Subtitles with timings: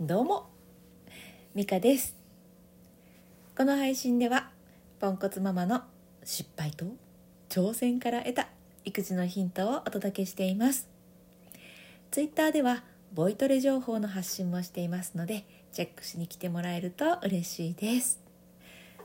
[0.00, 0.48] どうも
[1.54, 2.16] ミカです。
[3.56, 4.50] この配信では
[4.98, 5.82] ポンコツママの
[6.24, 6.86] 失敗と
[7.48, 8.48] 挑戦から得た
[8.84, 10.88] 育児のヒントをお届けしています。
[12.10, 12.82] ツイッターでは
[13.12, 18.18] ボイトレ情報の発信もしていますのでチェックしに来てもらえると嬉しいです。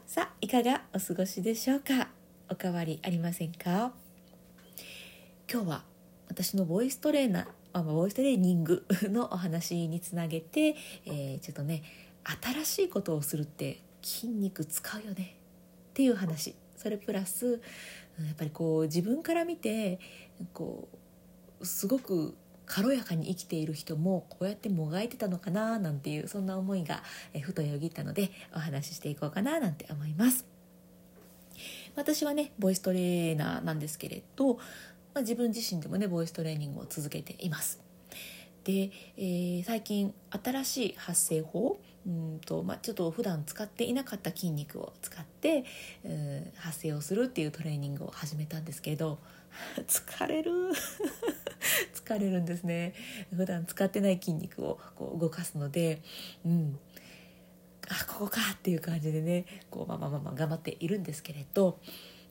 [0.08, 2.10] さあいかがお過ごしでしょうか？
[2.50, 3.92] おかわりありませんか？
[5.52, 5.84] 今日は
[6.30, 10.76] 私のボイストレーナーあボイストレーニングのお話につなげて、
[11.06, 11.84] えー、ちょっとね
[12.44, 15.36] 新しいことをするって筋肉使うよね。
[15.90, 16.56] っていう話。
[16.76, 17.60] それプラス
[18.20, 20.00] やっぱりこう自分から見て
[20.54, 20.88] こ
[21.60, 22.36] うすごく
[22.68, 27.02] 軽やかに生きている人もこうやってもがいてたのかななんていうそんな思いが
[27.42, 30.46] ふとよぎったのでお話ししていこうかななんて思います。
[31.96, 34.60] 私はねボイストレーナーなんですけれど、
[35.18, 37.80] まあ、自分自身でもねボイストレーニングを続けています。
[38.64, 45.66] で、えー、最近新しい発声法うんと、まあ、ちょっと普段使っていなかった筋肉を使って、
[46.06, 49.18] うん、発声をするっていうトレーニングを始めたんですけど
[49.88, 50.52] 疲れる。
[51.96, 52.94] 疲れるんですね。
[53.36, 56.04] 普段使ってない筋肉をこう動かすので、
[56.46, 56.78] うん、
[57.90, 61.80] あここかっていう感じでねこうまあまあまあまあ頑張っているんですけれど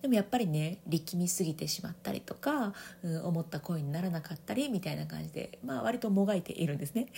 [0.06, 7.08] でもやっぱりね力みすぎてしまったりとか、うん、思った声にならなかったりみたいな感じで、まあ、割ともがいているんですね。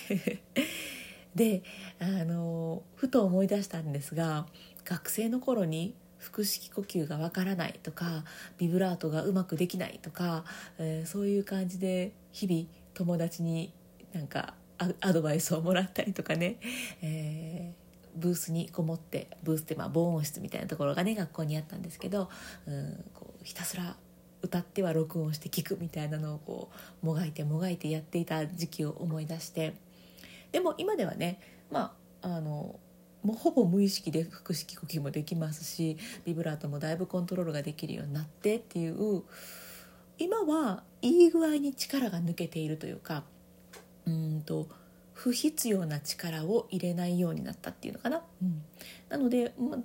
[1.35, 1.63] で
[1.99, 4.47] あのふと思い出したんですが
[4.87, 8.25] 学生の頃に腹式呼吸がわからないとか
[8.57, 10.47] ビブラートがうまくできないとか、
[10.79, 13.75] えー、そういう感じで日々友達に
[14.15, 14.55] なんか
[15.03, 16.57] アドバイスをもらったりとかね、
[17.03, 17.88] えー、
[18.19, 22.29] ブースにこもってブースってまあ防音室みたいなところがね学校にあったんですけど、
[22.67, 23.97] うん、こうひたすら
[24.43, 26.71] 歌っては録音して聞くみたいなのをこ
[27.03, 29.75] うもがいてもがいてやっていた時期を思い出して
[30.53, 32.79] でも今ではねまああの
[33.23, 39.23] もうほぼ無意識で腹式呼吸もできますしビブラートもだいぶコントロールができるようになってっていう
[40.19, 43.25] 今はいい具合に力が抜けているというか
[44.07, 44.69] うんと
[45.19, 48.23] 不必要な力を入れないようになったっていうのかな。
[48.41, 48.63] うん、
[49.09, 49.79] なので、ま、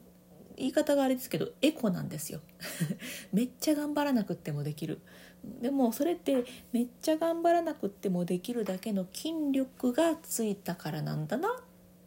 [0.56, 2.40] 言い方があれですけどエコなんですよ。
[3.34, 5.00] めっちゃ頑張らなくってもできる。
[5.60, 11.52] でもそれってめっちゃ頑張らなくってもできるだけの筋力がついたからなんだなっ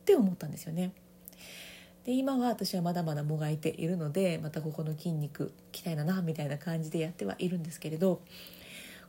[0.04, 0.92] て思ったんですよね。
[2.04, 8.22] で今は私はまだまだもがいているのでまたここの筋肉鍛えななみたいな感じでやってはいるんですけれど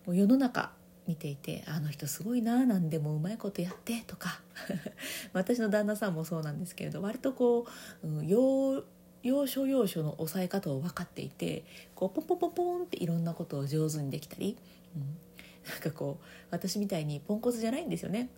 [0.08, 0.72] 世の中
[1.08, 4.42] 見ていてあの人すごいな何でもうまいことやってとか
[5.34, 7.66] 私の旦那さんもそうなんですけれど割とこ
[8.04, 8.84] う、うん、要
[9.24, 11.64] 要所要所の抑え方を分かっていて
[11.96, 14.58] こうポンポンポンポンっていろんなことを上手にできたり、
[14.96, 15.18] うん、
[15.70, 18.30] なんかこう私みたいにポンコツじゃないんですよね。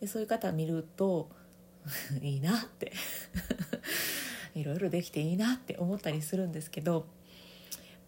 [0.00, 1.28] でそういう方見ると
[2.22, 2.92] いいなって
[4.54, 7.06] いろいろできていいなって思ったりするんですけど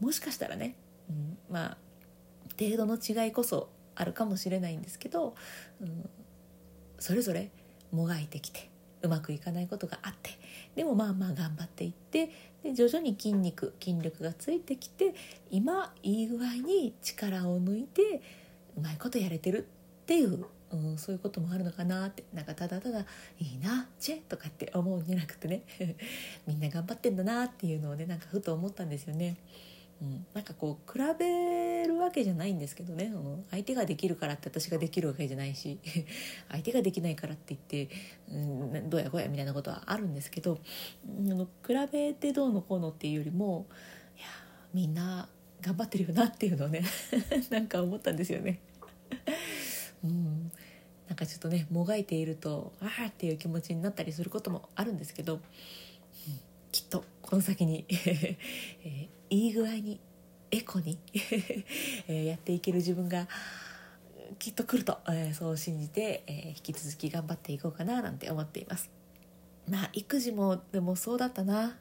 [0.01, 0.75] もしかしたらね、
[1.11, 1.79] うん、まあ
[2.59, 5.35] 程度の違いこそあるかもしれないんですけど、
[5.81, 6.09] うん、
[6.99, 7.51] それぞれ
[7.91, 8.71] もがいてきて
[9.03, 10.31] うまくいかないことがあって
[10.77, 12.31] でもまあまあ頑張っていって
[12.63, 15.15] で徐々に筋肉筋力がついてきて
[15.51, 18.23] 今いい具合に力を抜いて
[18.77, 19.69] うまいことやれてる
[20.03, 23.01] っていううん、そういうこともあるのかなってなんかただただ
[23.39, 25.65] 「いいなチェ」とかって思うんじゃなくてね
[26.47, 29.37] みんな頑張ってんだなっていうのをねなんかふと思ったんですよね。
[30.03, 35.79] うん、なんかこう比べるわけじゃないんですけどね、うん、相手ができるからって私ができるわけじゃないし
[36.51, 37.95] 相手ができないからって言って、
[38.29, 38.37] う
[38.79, 40.59] ん、どうやこうやみたいなことはあるんですけど、
[41.07, 43.67] うん、あの比べてどうのこうのっていうよりも
[44.19, 44.27] いや
[44.75, 45.29] みんな
[45.61, 46.83] 頑張ってるよなっていうのをね
[47.51, 48.59] なんか思ったんですよね。
[50.03, 50.51] うん、
[51.07, 55.43] なんかちょっとねもがいているとああっていう気持ちになったりすることもあるんですけど、うん、
[56.73, 59.99] きっとこの先に、えー、いい具合に
[60.51, 60.99] エコに
[62.07, 63.27] えやっていける自分が
[64.39, 68.91] きっと来ると、え、そう信じて、え、引き続き頑張っていこうかななんて思っています。
[69.67, 71.79] まあ育児もでもそうだったな。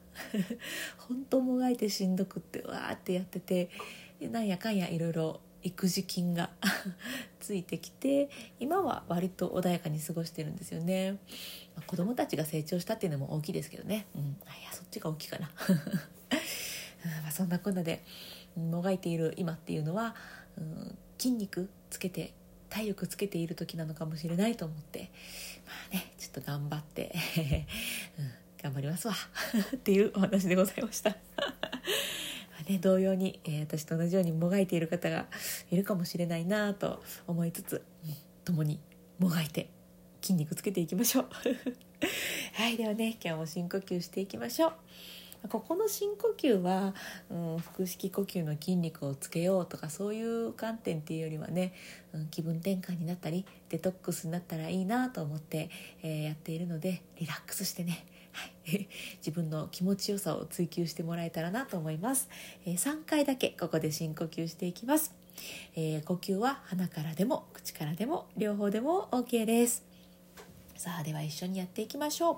[0.96, 3.68] 本当もがいてしんどくってわーってやってて
[4.20, 6.50] なんやかんやいろいろ育児金が
[7.38, 11.18] ついてきて今は割と穏やかに過ごしてるんですよね、ま
[11.78, 14.24] あ、子供たちが成長したっていうのも大きいですけどね、うん、い
[14.64, 15.50] やそっちが大きいかな。
[17.22, 18.04] まあそんなこんなで
[18.56, 20.14] もがいている今っていうのは、
[20.58, 22.32] うん、筋肉つけて
[22.68, 25.10] 体力つけている時なのかもしれないと思って
[25.66, 27.12] まあねちょっと頑張って、
[28.18, 28.30] うん、
[28.62, 29.14] 頑張りますわ
[29.76, 31.16] っていうお話でございました。
[32.68, 35.26] ね、同様に、えー、私と同じようにもがいている方が
[35.72, 38.14] いるかもしれないなと思いつつ、うん、
[38.44, 38.78] 共に
[39.18, 39.68] もがいて
[40.22, 41.28] 筋肉つけていきましょう。
[42.54, 44.72] はいではね今日も深呼吸していきましょう。
[45.48, 46.94] ここの深呼吸は、
[47.30, 51.72] うん、腹式呼吸の筋肉をつけようとかそういう観点っていうよりはね、
[52.12, 55.70] うん、気分転換になったりデトックスになったらいいなと思って、
[56.02, 62.30] えー、やっているのでリラックスしてねはい、 自分の気持ちよさを追求してもらえたらなと思います、
[62.64, 65.14] えー、3回だけここで深呼吸していきます、
[65.76, 69.92] えー、呼吸は鼻からでも口からでも両方でも OK です。
[70.82, 72.36] さあでは一緒にやっていきましょう、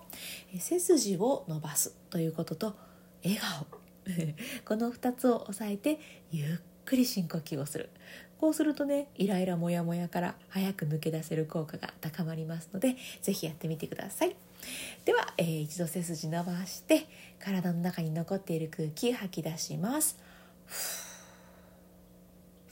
[0.55, 2.77] え、背筋を伸ばすということと
[3.25, 3.67] 笑顔。
[4.65, 5.99] この2つを押さえて
[6.31, 7.91] ゆっくり深呼吸をする。
[8.39, 14.37] こうするとねイライラモヤモヤから早く抜け出せる効果が高まりますので是非やってみてください。
[15.05, 17.07] では、えー、一度背筋伸ばして
[17.39, 20.17] 体の中に残っている空気吐き出します、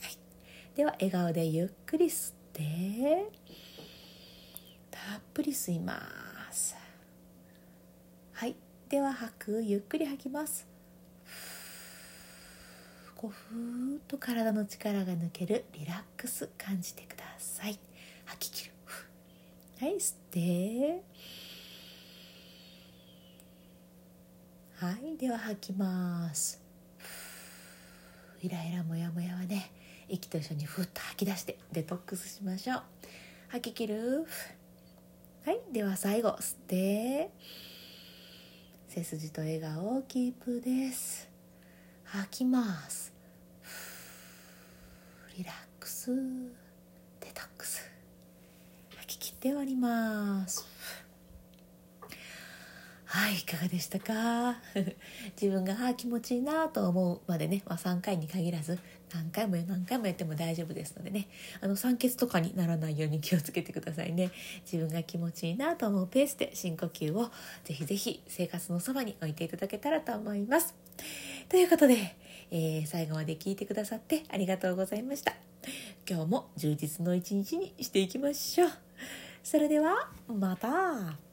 [0.01, 0.17] はい、
[0.75, 3.31] では笑顔でゆっくり吸って
[4.89, 6.01] たっぷり吸いま
[6.51, 6.75] す。
[8.33, 8.55] はい。
[8.89, 9.63] では吐く。
[9.63, 10.67] ゆっくり吐きます。
[13.15, 15.65] こうふーっと体の力が抜ける。
[15.73, 16.49] リラックス。
[16.57, 17.79] 感じてください。
[18.25, 18.73] 吐き切る。
[19.79, 21.03] はい吸って。
[24.75, 26.61] はいでは吐きます。
[28.41, 29.71] イライラモヤモヤはね
[30.09, 32.81] 息と一緒にふっと吐き出してデトックスしましょう。
[33.47, 34.25] 吐き切る。
[35.45, 37.31] はいでは最後吸って。
[38.95, 41.27] 背筋と笑顔をキープです。
[42.03, 43.11] 吐きます。
[45.35, 46.11] リラックス。
[47.19, 47.89] デトックス。
[48.97, 50.72] 吐き切って終わります。
[53.15, 54.57] はいいかがでしたか？
[55.39, 58.79] 自分があ気持ちいいなと思うまでね、まあ、3回に限らず
[59.13, 61.27] 何回も何回もやっても大丈夫ですのでね。
[61.61, 64.31] あの酸欠とかにならないように気をつけてくださいね。
[64.65, 67.29] 自分が気持ちいいなと思うペースで深呼吸を
[67.65, 70.73] ぜひぜひ生活のそばに置いていただけたらと思います。
[71.49, 72.15] ということで、
[72.49, 75.35] えー、最後まで聞いてくださってありがとうございました。
[76.09, 78.69] 今日も充実の一日にしていきましょう。
[79.43, 81.32] それではまた。